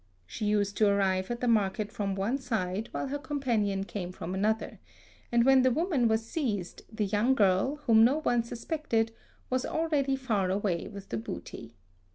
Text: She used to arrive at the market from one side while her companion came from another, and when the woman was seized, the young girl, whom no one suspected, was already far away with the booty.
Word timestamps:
She 0.25 0.45
used 0.45 0.77
to 0.77 0.87
arrive 0.87 1.29
at 1.29 1.41
the 1.41 1.47
market 1.47 1.91
from 1.91 2.15
one 2.15 2.39
side 2.39 2.89
while 2.91 3.09
her 3.09 3.19
companion 3.19 3.83
came 3.83 4.11
from 4.11 4.33
another, 4.33 4.79
and 5.31 5.45
when 5.45 5.61
the 5.61 5.69
woman 5.69 6.07
was 6.07 6.25
seized, 6.25 6.81
the 6.91 7.05
young 7.05 7.35
girl, 7.35 7.75
whom 7.85 8.03
no 8.03 8.17
one 8.19 8.41
suspected, 8.41 9.11
was 9.51 9.63
already 9.63 10.15
far 10.15 10.49
away 10.49 10.87
with 10.87 11.09
the 11.09 11.17
booty. 11.17 11.75